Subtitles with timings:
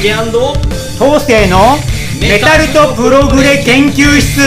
[0.00, 1.58] 竹東西の
[2.20, 4.40] メタルとプログレ研究室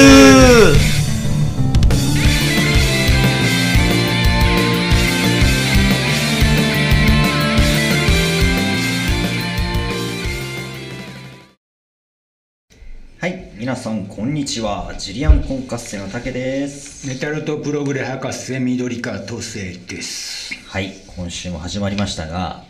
[13.19, 14.93] はい、皆さんこんにちは。
[14.97, 17.09] ジュリアンコンカッセの竹です。
[17.09, 20.53] メタルとプログレ博士緑川東生です。
[20.69, 22.63] はい、今週も始まりましたが、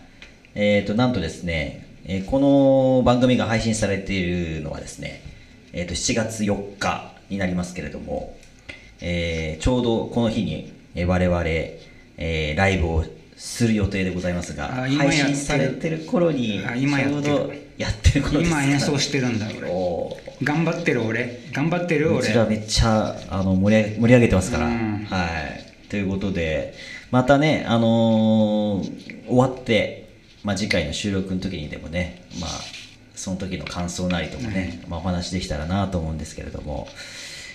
[0.55, 5.21] えっ、と、なんとですね、えーこの番組が配信されているのはですね、
[5.73, 8.35] えっ、と、7月4日になりますけれども、
[9.01, 11.41] えーちょうどこの日に、えー我々、
[12.17, 13.05] えーライブを
[13.37, 19.71] する予定でございますが、配信されてる頃に、あ今やってるちょうどやってる頃です今演奏してるんだ俺。
[20.43, 21.39] 頑張ってる俺。
[21.53, 22.27] 頑張ってるこ俺。
[22.27, 25.89] ちらめっちゃあの盛り上げ盛り上げてますから、うんはい。
[25.89, 26.73] ということで、
[27.11, 30.00] またね、あのー終わって、
[30.43, 32.49] まあ、次回の収録の時にでもね、まあ、
[33.15, 36.87] その時の感想なりとかね、まあ、お話できたらなと思うんですけれども、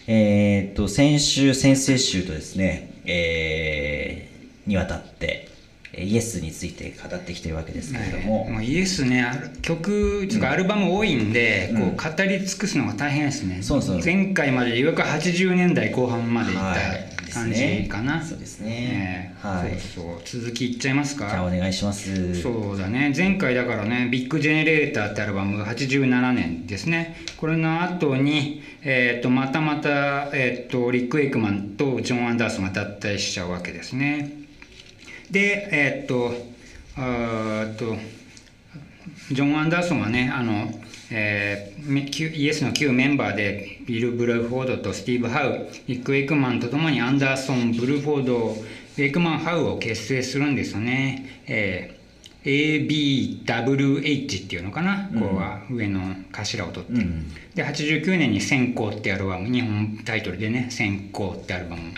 [0.07, 4.37] えーっと、先週、先々週とですね、えー
[4.69, 5.49] にわたって、
[5.93, 11.97] えーイエスについて語ってきてるわけですけれども、もうイエスねある曲とかアルバム多いんで、うん。
[11.97, 17.16] こう語り尽くすのが大変ですね、そうそう前回までいわく80年代後半までいっはい。
[17.16, 19.33] た感じかな、そうですね。
[19.43, 19.47] ええ。
[19.47, 19.79] はい。
[19.79, 20.43] そうそう。
[20.43, 22.41] 続きいっちゃいますじゃあおか願いします。
[22.41, 23.13] そうだね。
[23.17, 27.17] 前回だからね「ビッグジェネレーター」ってアルバムが87年ですね。
[27.37, 34.33] これの後に、えー、とまたまた、えー、とリック・エイクマンとジョン・アンダーソンが脱退しちゃうわけですね。
[35.31, 36.35] でえっ、と
[36.97, 37.97] あと
[39.31, 40.71] ジョン・アンダーソンはねあの、
[41.11, 48.57] えーエスの旧メンバーでビル・ブルフォードとスティーブ・ハウリック・エイクマンとともにアンダーソンブルフォード
[48.99, 51.97] エイクマン・ハウを結成するんですよね、えー
[52.47, 57.29] ABWH っていうのかな、こうは上の頭を取って、うん。
[57.57, 61.93] で89年に「先行」ってアルバム日本タイトルでね「先行」ってアルバムを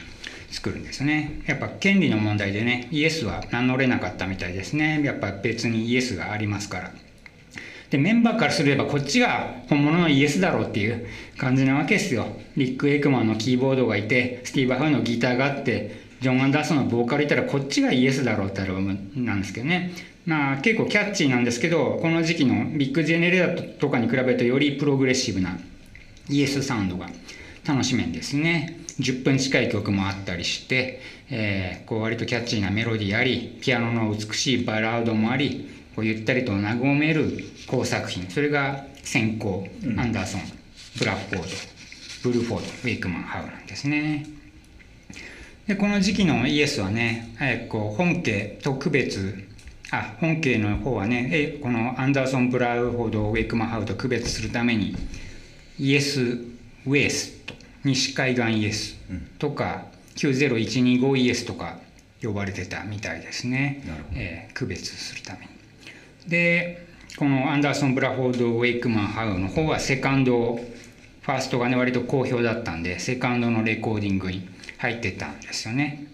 [0.51, 1.43] 作るんですね。
[1.47, 5.03] やっぱ権利の問題でねイエスは名乗れなかったみたいですね。
[5.05, 6.93] やっぱ別にイエスがありますから
[7.91, 11.07] でメンバーからすればこっちが本物のイエスだろうっていう
[11.39, 12.27] 感じなわけですよ。
[12.57, 19.93] リック・エイクマンのキーボードがいてスティーブ・ハウのギターがあってジョン・アンダーソンのボーカルいたらこっちがイエスだろうってアルバムなんですけどね。
[20.27, 25.59] まあ結構キャッチーなんですけどこの時期のビッグ・ジェネレーターとかに比べるとよりプログレッシブな
[26.29, 27.09] イエスサウンドが
[27.67, 28.81] 楽しめんですね。
[29.01, 31.01] 10分近い曲もあったりして、
[31.31, 38.31] えーこう割とキャッチーなメロディーありピアノの美しいバラードもありこうゆったりと和める好作品。
[38.31, 39.67] それが先行、
[39.97, 40.43] アンダーソン
[40.97, 44.25] ブラッフォードブルーフォードウェイクマンハウなんですね。
[45.67, 49.45] でこの時期のイエスはね、えーこう本家特別
[49.91, 54.95] あ本家の方はねえこのアンダーソン・ブラウフォードウェイクマンハウと区別するために
[55.81, 58.97] イエス・ウェスト西海岸イエス
[59.41, 61.81] とか、90125イエスとか
[62.23, 63.83] 呼ばれてたみたいですね。
[64.15, 65.58] えー区別するために
[66.29, 76.05] でこのアンダーソン・ブラフォード・ウェイクマン・ハウの方はセカンドファーストがね割と好評だったんでセカンドのレコーディングに入ってたんですよね。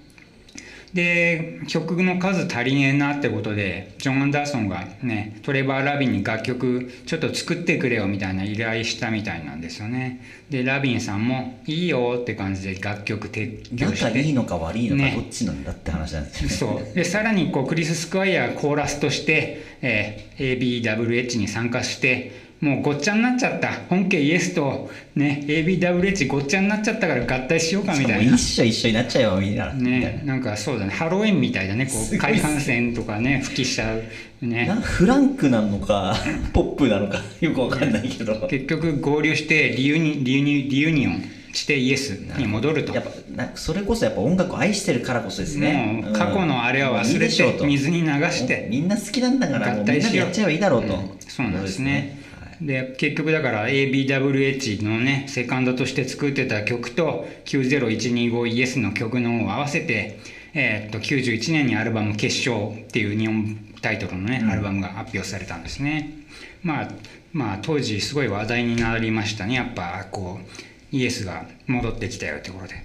[0.95, 10.25] で曲の数足りねえなってことでジョン・アンダーソンがねトレバー・ラビンに楽曲ちょっと作ってくれよみたいな依頼したみたいなんですよね。
[10.51, 14.05] でラビンさんも「いいよ」って感じで楽曲提供して。
[14.05, 15.15] 仲いいのか悪いのかね。
[15.17, 16.85] どっちなんだって話なんですよね。
[16.85, 16.95] そう。
[16.95, 23.73] でさらにこうクリス・スクワイヤーコーラスとして、えー ABWH に参加してもうごっちゃになっちゃった。
[23.91, 28.35] 本家イエスと、ね、ABWH ごっちゃになっちゃったから合体しようかみたいな。
[28.35, 29.73] 一緒一緒になっちゃうよみたいな。
[29.75, 30.91] ねなんかそうだね。
[30.91, 31.85] ハロウィンみたいだね。
[31.85, 34.03] こう海岸線とかね吹きしちゃう
[34.47, 34.67] ね。
[34.67, 36.17] なフランクなのか
[36.55, 38.47] ポップなのかよくわかんないけど。
[38.49, 42.95] 結局合流してリユニリユニリユニオンしてイエスに戻ると。
[42.95, 46.01] やっぱなそれこそやっぱ音楽を愛してるからこそですね。
[46.03, 50.95] もう過去のあれは忘れて水に流してみんな好きなんだから合体しようなでやっちゃえばいいだろうと。
[50.95, 51.11] うん。
[51.29, 52.15] そうなんですね。
[52.17, 52.24] はい
[52.61, 60.19] で結局だから ABWH のねセカンドとして作ってた曲と90125イエスの曲のを合わせて、
[60.55, 66.25] えーっと91年にアルバム「結晶」っていう日本タイトルのね、アルバムが発表されたんですね。
[66.63, 66.89] まあ
[67.35, 69.55] まあ当時すごい話題になりましたね。
[69.55, 72.83] やっぱこうイエスが戻ってきたよってことで。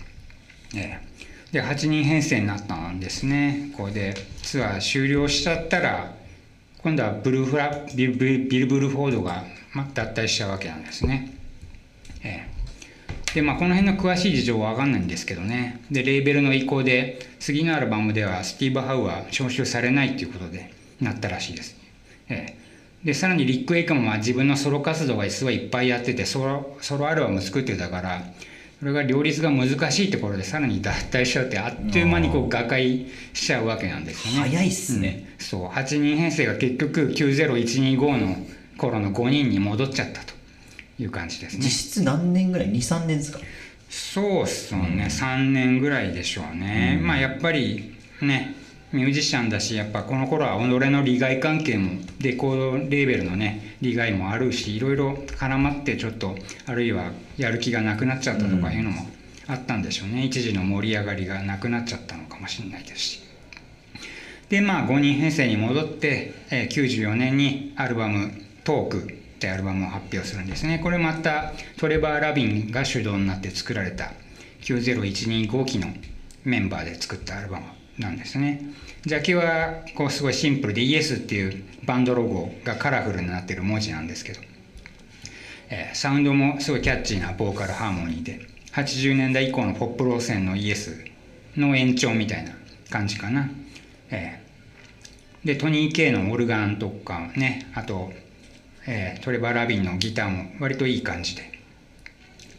[0.76, 1.10] ええ。
[1.54, 3.72] で8人編成になったんですね。
[3.78, 4.14] これで
[4.44, 6.14] ツアー終了しちゃったら
[6.80, 11.34] 今度はブルーフラビル・ブルフォードがま脱退しちゃうわけなんですね。
[12.24, 13.34] ええ。
[13.34, 15.82] でまあこの辺の詳しい事情は分かんないんですけどね。
[15.92, 21.76] でレーベルの意向で次のアルバムではスティーブ・ハウは招集されないっていうことでなったらしいです。
[22.30, 22.60] ええ。
[23.04, 28.24] でさらにリック・エイクマンは自分のソロ活動がすごいいっぱいやっててソロソロアルバム作ってたから
[28.80, 34.50] それが両立が難しいところでさらに脱退しちゃうってあっという間にこう瓦解しちゃうわけなんですよね。
[34.50, 35.46] 早いっすね、うん。
[35.46, 35.68] そう。
[35.68, 38.36] 8人編成が結局90125の
[38.80, 40.34] 頃の5人に戻っちゃったと
[40.98, 41.62] いう感じですね。
[41.62, 41.70] 実。
[41.70, 43.40] 質何年ぐらい？23年ですか？
[43.92, 48.56] そうっすよね、3年ぐらいでしょうね、まあやっぱりね
[48.92, 56.36] ミュージシャンだしやっぱこの頃は己の利害関係もレコードレーベルのね利害もあるしいろいろ絡まってちょっと
[56.68, 59.08] あるいはやる気がなくなっちゃったとかいうのも
[59.48, 63.22] あったんでしょうね、一時の盛り上がりがなくなっちゃったのかもしれないですし。
[64.50, 68.32] でまあ5人編成に戻って、えー94年にアルバム
[68.64, 70.80] 「トーク」ってアルバムを発表するんですね。
[70.80, 74.14] これまたトレバー・ラビンが主導になって作られた
[74.62, 75.88] 90125期の
[76.44, 77.66] メンバーで作ったアルバム
[77.98, 78.62] なんですね。
[79.06, 84.42] ジャケはこうすごいシンプルでイエスっていうバンドロゴがカラフルになってる文字なんですけど、
[85.70, 88.42] えーサウンドもすごいキャッチーなボーカルハーモニーで
[88.74, 91.06] 80年代以降のポップ路線のイエス
[91.56, 92.52] の延長みたいな
[92.90, 93.50] 感じかな、
[94.10, 94.50] えー
[95.46, 98.12] でトニー・ケイのオルガンとかねあと、
[98.92, 101.52] えートレバー・ラビンのギターも割といい感じで。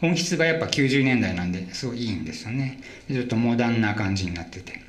[0.01, 2.79] 音質がやっぱ90年代なんですごいいいんですよね。
[3.07, 4.81] でちょっとモダンな感じになってて。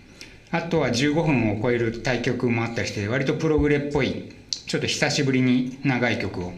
[0.53, 4.33] あとは15分を超える対曲もあったりして割とプログレっぽい
[4.67, 6.53] ちょっと久しぶりに長い曲を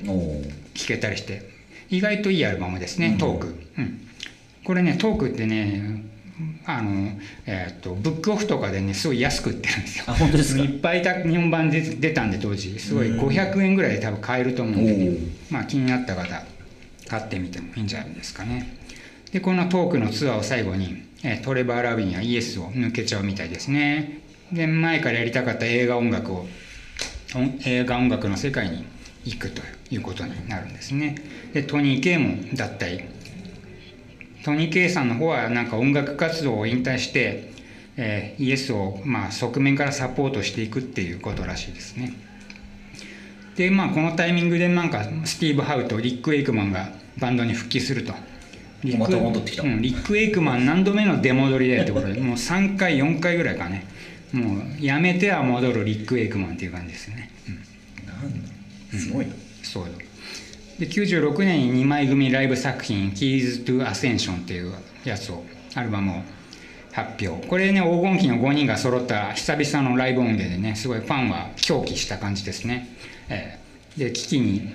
[0.74, 1.54] 聴けたりして。
[1.90, 3.46] 意外といいアルバムですね、トーク、
[3.78, 4.00] うん、
[4.64, 6.02] これねトークってね
[6.66, 7.10] あの、
[7.46, 10.04] えーっとブックオフとかでねすごい安く売ってるんですよ。
[10.08, 10.62] あ本当ですか？
[10.62, 12.78] いっぱいた日本版で出たんで当時。
[12.78, 15.18] すごい500円ぐらいで多分買えると思うんで、ね
[15.50, 16.42] まあ気になった方
[17.08, 18.76] 買ってみてもいいんじゃないですかね。
[19.32, 24.20] でこのトークのツアーを最後に、えートレバー・ラビンやイエスを抜けちゃうみたいですね。
[24.52, 26.46] で前からやりたかった映画音楽を
[27.34, 28.84] 音映画音楽の世界に
[29.24, 31.16] 行くということになるんですね。
[31.52, 33.04] でトニー・ケイも脱退
[34.44, 37.50] トニー・ケイさんの方はなんか音楽活動を引退して、
[37.96, 42.12] えーイエスをまあ側面からサポートしていくっていうことらしいですね。
[43.56, 48.12] でまあこのタイミングでなんかスティーブ・ハウとリック・エイクマンがバンドに復帰すると。
[48.82, 49.62] リックまた戻ってきた。
[49.62, 53.86] うん、リック・エイクマン何度目の出戻りだよってことで もう3回4回ぐらいかね。
[54.32, 57.54] もうやめては戻るリック・エイクマンっていう感じですよね、うん。
[58.06, 58.98] なんだ。
[58.98, 59.32] すごいな、
[59.62, 59.84] そう
[60.78, 64.72] で96年に2枚組ライブ作品「Keys to Ascension」っていう
[65.04, 65.44] やつを
[65.74, 66.22] アルバムを
[66.92, 67.46] 発表。
[67.46, 72.88] これね黄金期の5人が揃った久々のライブ音源でねすごいファンは狂気した感じですね、
[73.28, 73.64] えー
[73.96, 74.72] で機器に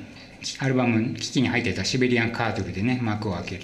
[0.60, 3.62] アルバム機器に入ってたシベリアンカートルでね幕を開ける。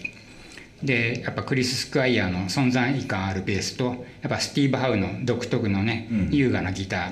[0.84, 6.30] でやっぱクリス・スクワイヤーの存在感あるベースとやっぱスティーブ・ハウの独特のね、うん。
[6.32, 7.12] 優雅なギター。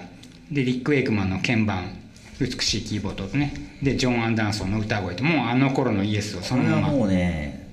[0.51, 1.97] でリック・エイクマンの鍵盤
[2.45, 3.53] 美しいキーボードとね。
[3.81, 6.87] でジョン・アンダーソンの歌声ともうあの頃のイエスをそのまま。
[6.89, 7.63] もうね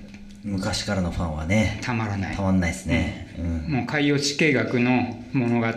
[0.43, 2.35] 昔からのファンはねたまらない。
[2.35, 3.73] たまんないですね、うん。
[3.73, 5.73] もう海洋地形学の物語の、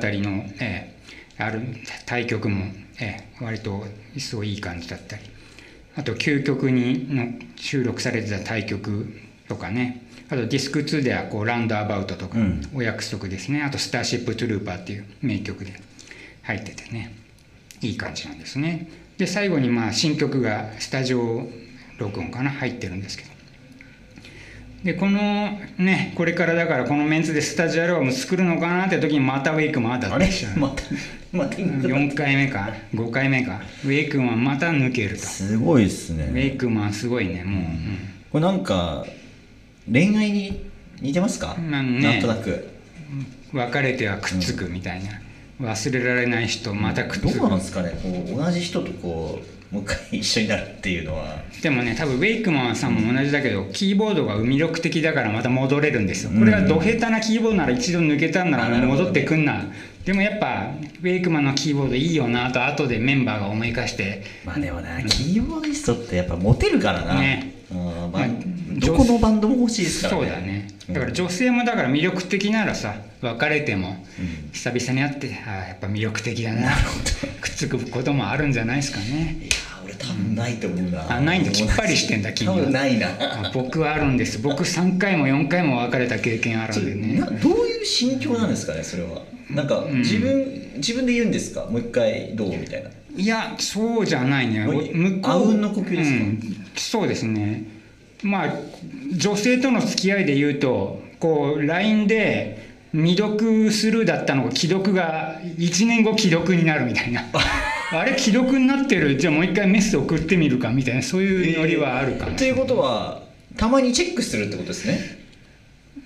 [0.60, 0.94] えー
[1.36, 1.62] ある
[2.06, 2.66] 対局も、
[3.00, 3.84] えー割と
[4.16, 5.22] すごいいい感じだったり。
[5.96, 7.26] あと究極にの
[7.56, 9.12] 収録されてた対局
[9.48, 10.06] とかね。
[10.28, 12.62] あとディスク2ではこうランドアバウトとか、うん。
[12.74, 13.62] お約束ですね。
[13.62, 15.74] あとスターシップトゥルーパーっていう名曲で
[16.42, 17.23] 入っててね
[17.84, 18.88] いい感じなんですね。
[19.18, 21.48] で最後にまあ新曲がスタジオ
[21.98, 23.30] 録音かな入ってるんですけど。
[24.84, 30.82] でこのねこれからだからこのメンツでスタジオアルバム作るのかなって時にまたウェイクマン当たあれってきちゃうまた
[31.32, 33.62] また4回目か？5回目か？
[33.84, 35.22] ウェイクマンまた抜けると。
[35.22, 37.64] すごいっすウェねイクマンすごいねもう、
[38.30, 39.06] これなんか
[39.90, 42.68] 恋愛に似てますか、まあねなんとなく。
[43.52, 43.58] うん。
[43.58, 45.10] 別れてはくっつくみたいな、
[45.60, 47.98] 忘れられない人またくっつくどうなんですかね。
[48.02, 51.42] こう同じ人とこうもう一回一緒になるっていうのは。
[51.62, 56.30] でもね多分ウェイクマンさんも同じだけど、キーボードが魅力的だからまた戻れるんですよ。
[56.38, 59.64] これはド下手なキーボードなら一度抜けたんなら戻ってくんな。
[60.04, 60.70] でもやっぱ
[61.00, 64.22] ウェイクマンのキーボードいいよなと後でメンバーが思い返して。
[64.44, 68.28] まあでもな、キーボーディストってやっぱモテるからな、ねうんまあまあ
[68.78, 70.20] どこのバンドも欲しいですからね。
[70.20, 70.68] そうだね。
[70.90, 74.50] だから女性もだから魅力的ならさ別れてもうん。
[74.52, 76.70] 久々に会ってああやっぱ魅力的だな
[77.40, 79.36] くっつくこともあるんじゃないですかね。
[79.40, 79.50] いや
[79.84, 81.50] 俺多分ないと思うな、あないんだ。
[81.50, 82.56] きっぱりしてんだ君は。
[82.56, 83.08] 多分ないな。
[83.18, 84.38] あ僕はあるんです。
[84.38, 87.20] 僕3回も4回も別れた経験あるんでね。
[87.20, 89.22] などういう心境なんですかねそれは。
[89.50, 89.98] なんかん。
[89.98, 91.66] 自分、自分で言うんですか？
[91.66, 92.48] もう一回どう？
[92.56, 92.90] みたいな。
[93.16, 94.66] いやそうじゃないね。
[94.66, 94.90] おい
[95.22, 96.16] あうんの呼吸ですか？
[96.16, 97.64] うんそうですね。
[98.22, 98.54] まあ
[99.12, 107.24] 女性との付き合いで言うとこう LINE で未読スルーだったのが既読が1年後既読になるみたいな。
[107.92, 109.16] あれ既読になってる？
[109.16, 113.22] じゃあもう一回メス送ってみるかみたいなそういうノリはあるかもということは
[113.56, 115.24] たまにチェックするってことですね。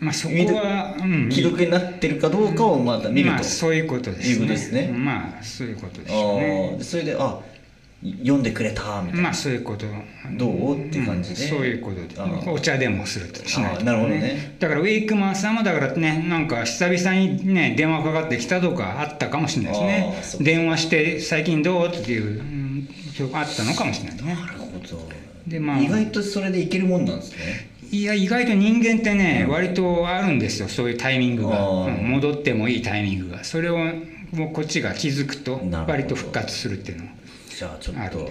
[0.01, 4.47] まあそこは、うん、既読になってるかどうかをまた見ると、まあそういうことですね。
[4.47, 4.93] ですね。
[4.95, 7.41] まあそういうことであしょうねーそれであ
[8.01, 9.87] 読んでくれたみたいな、まあそういうこと。
[10.37, 10.87] どう？
[10.87, 11.45] って感じで。
[11.45, 12.51] うんそういうことで。
[12.51, 13.81] お茶でもするとしないと。
[13.81, 14.57] あーなるほどね。
[14.61, 19.73] だからウェイクマンさんもだからねなんか久々にね電話かかってきたとかあったかもしれない
[20.13, 20.45] ですね。
[20.45, 21.87] 電話して最近どう？
[21.89, 24.35] っていう、うん、あったのかもしれないね。
[24.35, 25.09] なるほど。
[25.49, 25.79] でまあ。
[25.81, 27.71] 意外とそれでいけるもんなんですね。
[27.91, 33.45] いや意外と人間ってね、割とあるんですよそういうタイミングが、うん戻ってもいいタイミングが。
[33.45, 37.05] それをもうこっちが気づくと割と復活するっていうの
[37.59, 38.31] じゃあちょっとね。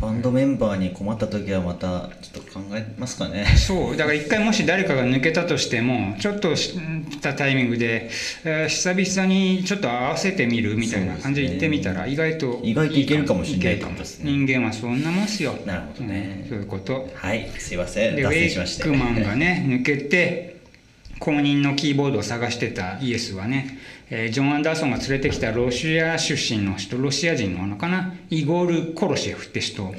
[0.00, 3.46] バンドメンバーに困った時はまたちょっと考えますかね。
[3.56, 3.96] そう。
[3.96, 6.76] だから一回もし誰かが抜けたとしてもちょっとし
[7.20, 8.10] たタイミングで、
[8.44, 13.94] えー久々にちょっと合わせてみるみたいな感じで言ってみたら意外と意外といけるかもしれないね。
[14.24, 15.56] 人間はそんなもんっすよ。
[15.64, 16.40] なるほどね。
[16.42, 17.08] うんそういうこと。
[17.14, 18.16] はいすいません。
[18.16, 18.82] でウェ脱線しまして。
[18.82, 20.58] イクマンがね抜けて
[21.20, 23.77] 公認のキーボードを探してたイエスはね、
[24.10, 28.14] えージョン・アンダーソンが連れてきたロシア出身の人ロシア人ののかな？
[28.30, 29.94] イゴール・コロシェフって人。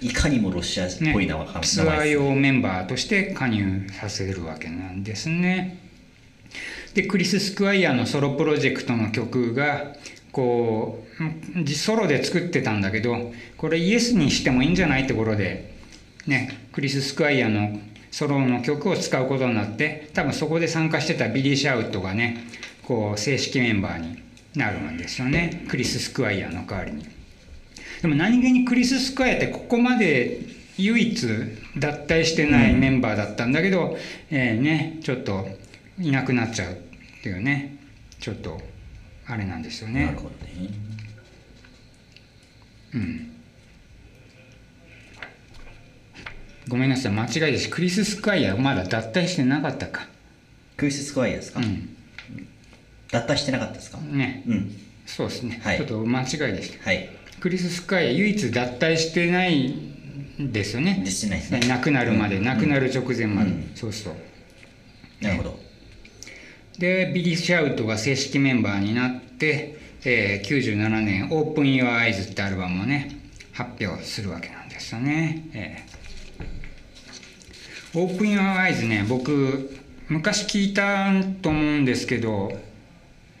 [0.00, 5.78] いかにもロシア人っぽい名前ね、ツアー用メンバーとして加入させるわけなんですね。
[6.94, 9.94] でクリス・スクワイヤーのソロプロジェクトの曲が
[10.32, 11.06] こ
[11.64, 15.72] うソロで作ってたんだけどこれイエスにしてもいいんじゃないってことで、
[16.26, 22.44] ね、クリス・スクワイヤーのソロの曲を使うことになって多分そこで参加してたビリー・シャーウッドがね
[22.86, 24.22] こう正式メンバーに
[24.54, 25.64] なるんですよね。
[25.68, 27.06] クリス・スクワイヤーの代わりに。
[28.02, 30.40] でも何気にクリス・スクワイヤーってここまで
[30.76, 31.26] 唯一
[31.76, 33.96] 脱退してないメンバーだったんだけど、
[34.30, 35.46] えーねちょっと
[36.00, 36.76] いなくなっちゃうっ
[37.22, 37.76] ていうね。
[38.18, 38.60] ちょっと
[39.26, 40.06] あれなんですよね。
[40.06, 40.70] なるほどね。
[42.94, 43.32] うん。
[46.68, 47.12] ごめんなさい。
[47.12, 47.68] 間違いです。
[47.68, 50.06] クリス・スクワイヤーまだ脱退してなかったか。
[50.76, 51.96] クリス・スクワイヤーですか、うん
[53.12, 53.98] 脱退してなかったですか？
[53.98, 54.42] ね。
[54.48, 54.76] うん。
[55.06, 55.76] そうですね、はい。
[55.76, 57.08] ちょっと間違いでしたはい。
[57.40, 61.02] クリス・スクワイ唯一脱退してないんですよね。
[61.04, 61.60] でしてないですね。
[61.68, 62.44] 亡くなるまで、うん。
[62.44, 63.70] 亡くなる直前まで、うん。
[63.74, 64.14] そうそう。
[65.20, 65.60] なるほど。
[66.78, 73.18] でビリー・シャーウッドが正式メンバーになって、えー97年「Open Your Eyes」ってアルバムをね
[73.52, 75.92] 発表するわけなんですよね、えー
[77.94, 79.70] Open Your Eyes ね僕
[80.08, 82.58] 昔聞いたと思うんですけど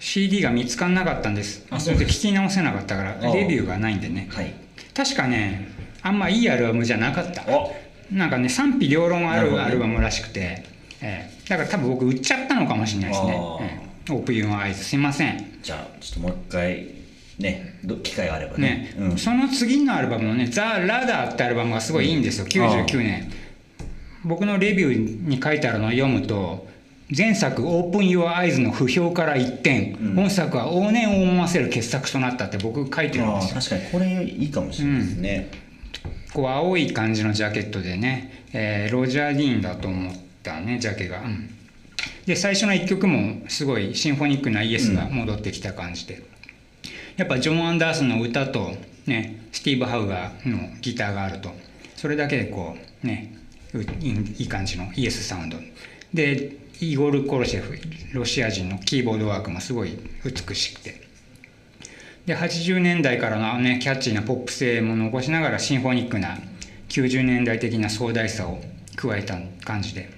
[0.02, 1.64] CD が見つからなかったんです。
[1.70, 4.26] あそれで聞き直せなかったからレビューがないんでね。
[4.32, 4.52] はい。
[4.92, 7.44] 確かねあんまいいアルバムじゃなかった。
[7.46, 7.72] お。
[8.10, 10.64] なんかね賛否両論あるアルバムらしくて、
[11.00, 11.48] ええ。
[11.48, 13.40] だから多分僕売っちゃったのかもしれないですね。
[13.60, 13.80] え
[14.10, 14.12] え。
[14.12, 15.60] オープンユーアイズすいません。
[15.62, 16.88] じゃあちょっともう一回
[17.38, 18.92] ねど機会があればね。
[18.98, 23.30] ね、うん、その次のアルバムのね「ザ・ラダー」ってアルバムがすごいいいんですよ、99年。
[24.24, 26.71] 僕のレビューに書いてあるのを読むと
[27.14, 30.14] 前作「オープン・ユア・アイズ」の不評から一転、うん。
[30.14, 33.58] 本作は往年を思わせる傑作となったって僕書いてるんあですよ。
[33.58, 35.50] あ確かにこれいいかもしれないですね、
[36.32, 41.50] こう青い感じのジャケットでね、えーロジャー・ディーンだと思ったねジャケが、うん。
[42.24, 46.22] で最初の1曲もすごいシンフォニックなイエスが戻ってきた感じで、
[47.16, 48.74] やっぱジョン・アンダーソンの歌と
[49.06, 51.54] ねスティーブ・ハウガーのギターがあると。
[51.96, 53.34] それだけでこうね
[54.00, 55.58] いい感じのイエスサウンド。
[56.14, 57.78] でイゴル・コロシェフ
[58.12, 61.00] ロシア人のキーボードワークもすごい美しくて。
[62.26, 66.38] で80年代からのねキャッチーなポップ性も残しながらシンフォニックな
[66.88, 68.60] 90年代的な壮大さを
[68.94, 70.08] 加えた感じで、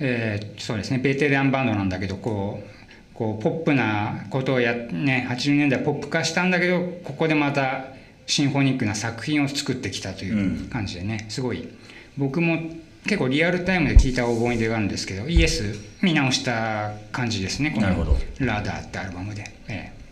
[0.00, 7.92] えーそうですねベテランバンドなんだけどこうこうポップなことをやね80年代ポップ化したんだけどここでまた
[8.26, 11.68] シンフォニックな作品を作ってきたという感じでね、すごい。
[12.16, 12.70] 僕も
[13.04, 20.02] 結構リアルタイムで聞いた思い出があるんですけどイエス見直した感じですねこのなるほど「ラダー」ってアルバムで、ええ。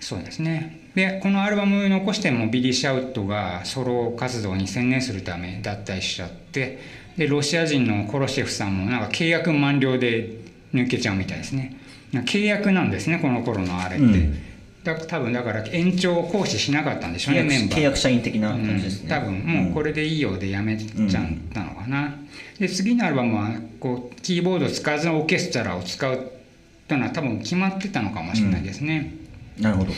[0.00, 0.80] そうですね。
[0.94, 6.80] でこのアルバム残してもビリー・シャーウッドがソロ活動に専念するため脱退しちゃって
[7.16, 10.30] でロシア人のコロシェフさんもなんか契約満了で
[10.74, 11.76] 抜けちゃうみたいですね。
[12.12, 14.51] 契約なんですねこの頃のあれって、うん
[14.84, 17.78] だ多分だから延長を行使しなかったんでしょうねメンバー。
[17.78, 22.14] 契約社員的な感じですね、うん、多分もうこれでいいようでやめちゃったのかな、
[22.58, 26.32] で次のアルバムはこうキーボードを使わずにオーケストラを使う
[26.88, 29.14] というのは多分決まってたのかもしれないですね、
[29.58, 29.92] なるほど。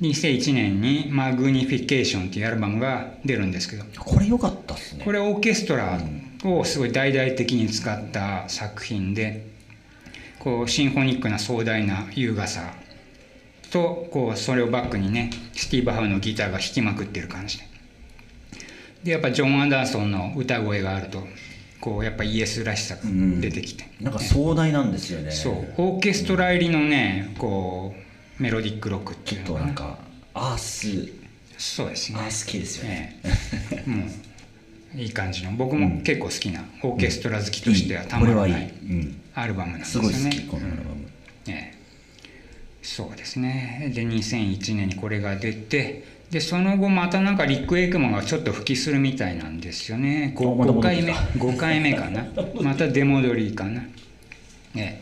[0.00, 3.84] 2001年に「Magnification」っていうアルバムが出るんですけど。
[3.98, 5.02] これ良かったっすね。
[5.04, 6.00] これオーケストラ
[6.44, 9.44] をすごい大々的に使った作品で
[10.38, 12.72] こうシンフォニックな壮大な優雅さ
[13.70, 17.64] とこうそれをバックにねスティーブ・ハウのギターが弾きまくってる感じで。
[19.04, 21.26] でやっぱジョン・アンダーソンの歌声があると
[21.80, 23.02] こうやっぱイエスらしさが
[23.40, 25.30] 出てきて、なんか壮大なんですよね。
[25.30, 25.74] そう。
[25.78, 27.94] オーケストラ入りのねこ
[28.38, 29.98] うメロディックロックっていうのかなんか
[30.34, 31.10] アース。
[31.56, 32.18] そうですね。
[32.20, 33.20] アース系ですよね、
[33.70, 33.90] ええ。
[33.90, 34.04] も
[34.94, 35.52] ういい感じの。
[35.52, 41.08] 僕も結構好きなオーケストラ好きとしてはたまらないうん、アルバムなんですすごいよね好きこのアルバム、
[41.48, 41.79] ええ
[42.90, 43.92] そうですね。
[43.94, 50.34] で2001年にこれが出てでその後またなんかリック・エイクマンがちょっと復帰するみたいなんですよね。
[50.36, 52.26] 5, あまた戻って回目きた5回目かな。
[52.60, 53.84] また出戻りかな、
[54.74, 55.00] え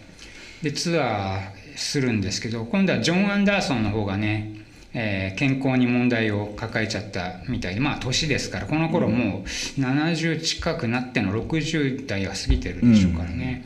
[0.63, 0.65] え。
[0.65, 4.53] でツアーするんですけど今度はジョン・アンダーソンの方がね、
[4.93, 13.65] えー健康に問題を抱えちゃったみたいでまあ年ですからこの頃もう70近くなっての60代は過ぎてるでしょうからね、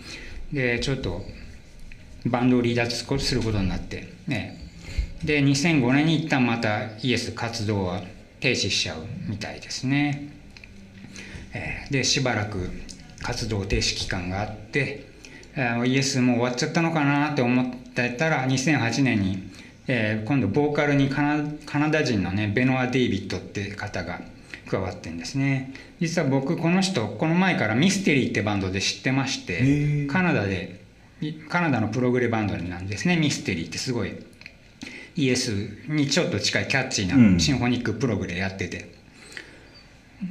[0.52, 1.24] でちょっと
[2.26, 4.58] バンドを離脱することになって、ね、
[5.24, 8.00] で2005年に一旦またイエス活動は
[8.40, 8.98] 停止しちゃう
[9.28, 10.32] みたいですね、
[11.52, 12.70] えーでしばらく
[13.22, 15.06] 活動停止期間があって、
[15.54, 19.50] えーイエスもう終わっちゃったのかなって思ってたら2008年に、
[19.86, 24.20] えー今度ボーカルにカナカナダ人のねベノア・デイビッドって方が
[24.68, 25.74] 加わってんですね。
[26.00, 30.06] 実は僕この人この前からミステリーってバンドで知ってましへてー。
[30.08, 30.81] カナダでい
[31.48, 33.16] カナダのプログレバンドなんですね。
[33.16, 34.14] ミステリーってすごい。
[35.14, 35.50] イエス
[35.88, 37.34] にちょっと近いキャッチーうん。
[37.34, 38.92] なシンフォニックプログレやってて、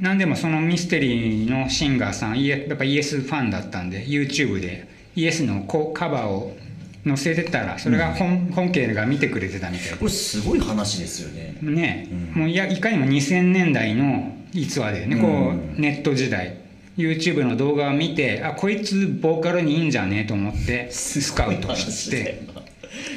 [0.00, 6.56] なんでもそのミステリーのシンガーさんやっぱイエスファンだったんで YouTube でイエスのカバーを
[7.04, 11.58] 載せてたらそれが本,、本家が見てくれてたみたいこれすごい話ですよね。
[11.62, 12.40] でね、うん。
[12.42, 15.74] もういやいかにも2000年代の逸話でね、こうん。
[15.76, 16.61] うネット時代
[16.96, 22.42] YouTube の動画を見てあこいつボーカルにいいんじゃねえと思ってスカウトして。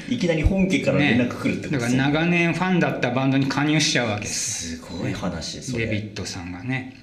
[0.10, 4.77] いきなり本家から連絡来るってことだから長年ファンだったバンドに加入しちゃうわけです。
[4.77, 5.88] すごい話それ。
[5.88, 6.95] デビッドさんがね。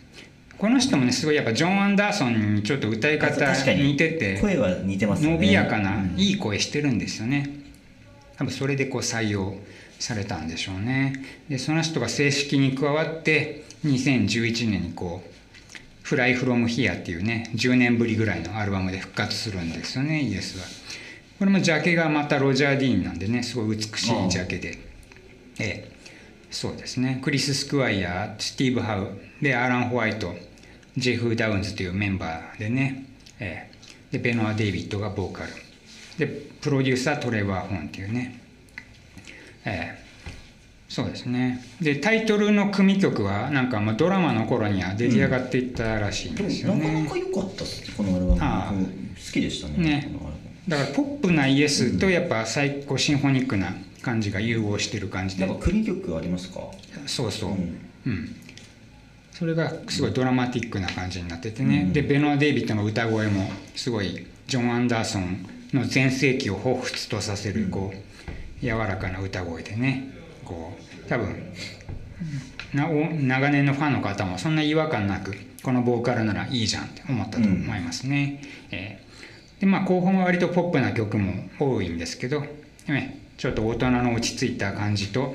[0.59, 5.37] この人もねすごいやっぱジョン・アンダーソンにちょっと歌い方似てて声は似てますよね。
[5.37, 6.15] 伸びやかな、うん。
[6.17, 7.51] いい声してるんですよね。
[8.37, 9.57] 多分それでこう採用
[9.99, 11.25] されたんでしょうね。
[11.49, 15.29] でその人が正式に加わって2011年にこう
[16.13, 20.67] 「フライ・フロム・ヒア」っていうね10年ぶりぐらいのアルバムで復活するんですよねイエスは。
[21.39, 24.79] これもジャケがまたロジャー・ディーンなんでねすごい美しいジャケで。
[25.59, 25.93] ええ
[26.51, 27.19] そうですね。
[27.23, 29.09] クリス・スクワイヤースティーブ・ハウ
[29.41, 30.37] でアラン・ホワイト
[30.99, 33.07] ジェフ・ダウンズというメンバーでね、
[33.41, 33.71] え
[34.13, 34.19] え。
[34.19, 35.53] でベノア・デイビッドがボーカル。
[36.19, 38.39] でプロデューサートレバー・ホーンっていうね、
[39.65, 40.02] ええ。
[40.93, 41.65] そうですね。
[41.81, 48.43] でタイトルの組曲はなんかまあドラマの頃には出来上がっていったらしいんですよね、なかなか良かったっすこのアルバム。
[48.43, 48.73] ああ。
[48.75, 49.79] 僕好きでしたね。
[49.79, 50.15] ね。
[50.69, 55.47] だからポップなイエスとやっぱ最高シンフォニックな感じが融合してる感じで。
[55.47, 56.61] なんか組曲ありますか？
[57.07, 57.79] そうそう、うん。
[58.05, 58.37] うん、
[59.31, 61.93] それがすごいドラマティックな感じになっててね、うん。
[61.95, 70.13] でベノア・デイビッドの歌声もすごいジョン・アンダーソンの全盛期を彷彿とさせるこう柔らかな歌声でね
[70.45, 71.53] こう多分
[72.75, 78.43] 長年のファンの方もそんな違和感なくこのボーカルならいいじゃんって思ったと思いますね。
[78.71, 79.61] えー。
[79.61, 82.41] でまあ後半は割とポップな曲も多いんですけど、
[82.89, 85.35] ね、ちょっと大人の落ち着いた感じと、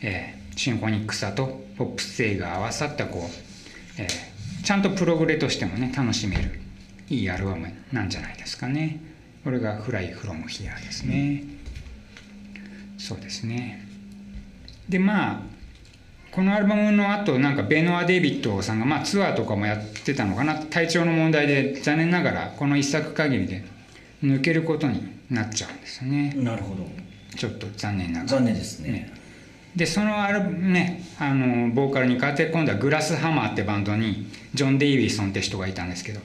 [0.00, 6.60] えーシンフォニックさとポップ性が合わさったこう、えーちゃんとプログレとしてもね楽しめる
[7.08, 9.00] いいアルバムなんじゃないですかね。
[9.44, 11.44] これが「フライ・フロム・ヒア」ですね、
[12.98, 13.87] そうですね
[14.88, 15.40] でまあ
[16.30, 20.56] このアルバムの後なんかベノア・デイビッドさんが、まあ、ツアーとかもやってたのかな。
[20.56, 23.64] 体調の問題で残念ながらこの一作限りで
[24.22, 26.34] 抜けることになっちゃうんですよね。
[26.36, 26.86] なるほど。
[27.36, 28.28] ちょっと残念ながら。
[28.28, 29.12] 残念ですね。
[29.74, 36.20] でそのアルバムねあのボーカルに変わって今度はグラスハマーってバンドにジョン・デイビソンって人がいたんですけど。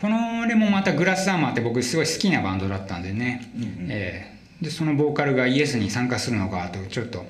[0.00, 3.86] このれもまたグラスハマーって僕すごい好きなバンドだったんでね、うんうん。
[3.88, 7.24] えーでそのボーカルがイエスに参加するのかとちょっと、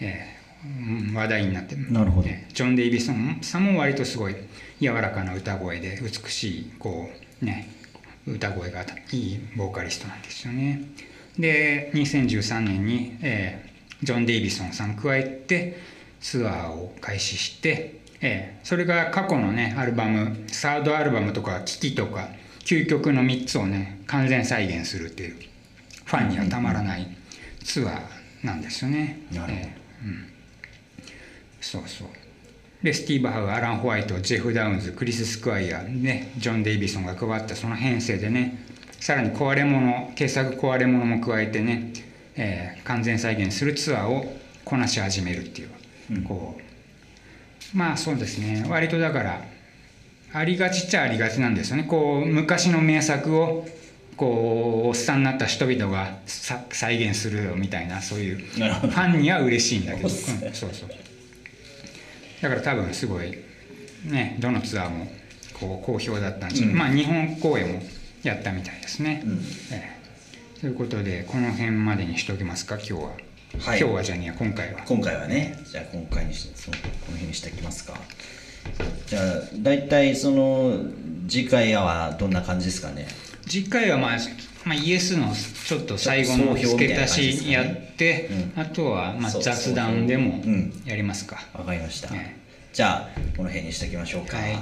[0.00, 2.28] えーうん話題になってなるほど。
[2.28, 4.36] えージョン・デイビソンさんも割とすごい
[4.80, 7.08] 柔らかな歌声で美しいこ
[7.42, 7.70] うね
[8.26, 10.82] 歌声がいいボーカリストなんですよね。
[11.38, 13.70] で2013年に、えー
[14.02, 15.78] ジョン・デイビソンさん加えて
[16.22, 22.28] ツアーを開始して、えーそれが過去のねアルバムサードアルバムとか「危機」とか
[22.60, 25.36] 究極の3つをね完全再現するっていう
[26.04, 27.06] ファンにはたまらない
[27.64, 29.20] ツアーなんですよね。
[29.32, 29.66] なるほど。
[29.66, 30.26] えーうん。
[31.60, 32.08] そうそう。
[32.82, 38.64] でスティーブ・ハウアラン・ホワイトジェフ・ダウンズクリス・スクワイヤー、ね、ジョン・デイビソンが加わったその編成でね
[39.00, 41.92] さらに壊れ物傑作壊れ物も加えてね、
[42.36, 45.70] ええー完全再現するツアーをこなし始めるっていう、
[46.12, 46.22] うん。
[46.24, 46.58] こ
[47.74, 48.64] うまあそうですね。
[48.68, 49.44] 割とだから
[50.32, 51.84] ありがちっちゃありがちなんですよね。
[51.84, 53.66] こう昔の名作を
[54.20, 60.90] こうおっさんになった人々がさ再現するよみたいなそういうファンには嬉しいんだけど、うんそうそう。
[62.42, 63.34] だから多分すごい
[64.04, 65.10] ねどのツアーも
[65.58, 66.78] こう好評だったんですけど、うん。
[66.78, 67.80] まあ日本公演も
[68.22, 69.38] やったみたいですね、うん。
[69.72, 69.98] え
[70.58, 70.60] え。
[70.60, 73.14] ということでこの辺までにしておきますか今日は、はい。
[73.54, 74.82] 今日はじゃねえや今回は。
[74.86, 77.94] 今回はねじゃあ今回にしそうこの辺にしておきますか。
[79.06, 79.22] じゃあ
[79.62, 80.74] 大体その
[81.26, 83.08] 次回はどんな感じですかね？
[83.50, 84.18] 次回はまあ、
[84.64, 85.32] まあ、イエスの
[85.66, 88.62] ちょっと最後の付け足しやって、うん。
[88.62, 90.82] あとはまあ雑談でもうん。
[90.86, 92.38] やりますか、わかりました、ね
[92.72, 94.56] じゃあこの辺にしておきましょうか、はい。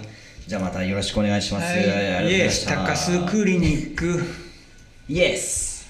[0.47, 2.77] じゃあまたよろしくお願いします、はい、ありがとうございました。
[2.77, 4.25] 高須クリニック。
[5.11, 5.87] イエス。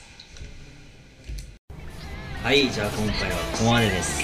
[2.43, 4.21] はいじゃあ今回はここまでです。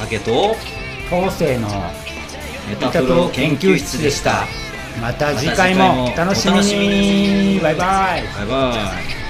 [0.00, 0.56] 竹と
[1.08, 1.68] 当世の
[2.68, 4.44] メメタプロ研究室でした
[5.00, 7.60] また次回もお楽しみに。
[7.60, 8.22] バイバイ。
[8.38, 9.25] バイバイ